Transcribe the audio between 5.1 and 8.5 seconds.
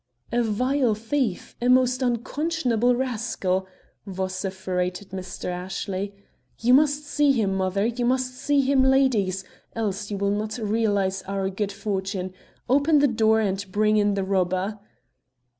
Mr. Ashley. "You must see him, mother; you must